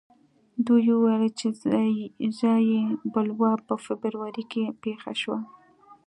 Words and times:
دوی 0.65 0.85
وویل 0.93 1.25
چې 1.39 1.47
ځايي 2.39 2.81
بلوا 3.13 3.53
په 3.67 3.73
فبروري 3.85 4.43
کې 4.51 4.63
پېښه 4.83 5.11
شوه. 5.21 5.39